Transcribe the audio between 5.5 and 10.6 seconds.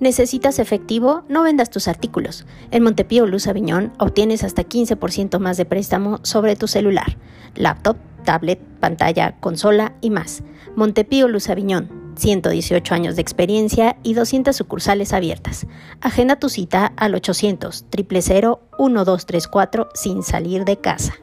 de préstamo sobre tu celular, laptop, tablet, pantalla, consola y más.